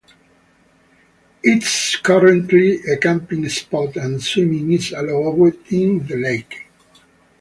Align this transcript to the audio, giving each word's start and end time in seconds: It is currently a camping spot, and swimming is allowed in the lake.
It 1.43 1.61
is 1.61 1.95
currently 2.01 2.79
a 2.91 2.97
camping 2.97 3.47
spot, 3.49 3.97
and 3.97 4.19
swimming 4.19 4.71
is 4.71 4.91
allowed 4.93 5.57
in 5.71 6.07
the 6.07 6.15
lake. 6.15 6.67